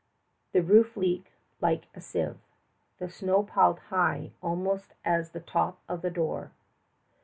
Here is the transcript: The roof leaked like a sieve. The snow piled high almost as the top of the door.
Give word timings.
The 0.53 0.63
roof 0.63 0.97
leaked 0.97 1.29
like 1.61 1.85
a 1.93 2.01
sieve. 2.01 2.37
The 2.97 3.07
snow 3.07 3.43
piled 3.43 3.77
high 3.93 4.31
almost 4.41 4.95
as 5.05 5.29
the 5.29 5.41
top 5.41 5.77
of 5.87 6.01
the 6.01 6.09
door. 6.09 6.51